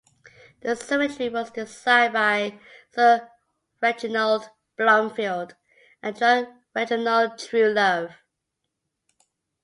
[0.61, 2.57] The cemetery was designed by
[2.95, 3.29] Sir
[3.83, 5.53] Reginald Blomfield
[6.01, 8.15] and John Reginald Truelove.